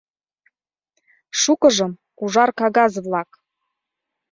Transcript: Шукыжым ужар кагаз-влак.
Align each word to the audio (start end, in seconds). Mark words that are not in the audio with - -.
Шукыжым 1.41 1.91
ужар 2.23 2.49
кагаз-влак. 2.59 3.29